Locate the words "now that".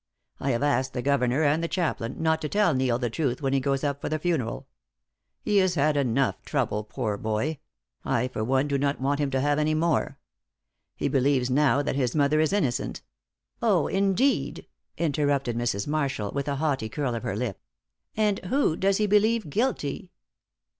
11.51-11.95